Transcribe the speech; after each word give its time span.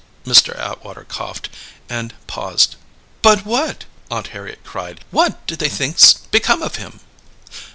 Mr. 0.25 0.57
Atwater 0.57 1.03
coughed, 1.03 1.47
and 1.87 2.15
paused. 2.25 2.75
"But 3.21 3.45
what," 3.45 3.85
Aunt 4.09 4.29
Harriet 4.29 4.63
cried; 4.63 5.05
"what 5.11 5.45
do 5.45 5.55
they 5.55 5.69
think's 5.69 6.13
become 6.13 6.63
of 6.63 6.77
him?" 6.77 7.01